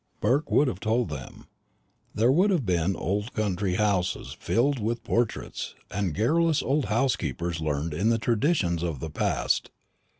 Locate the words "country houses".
3.35-4.33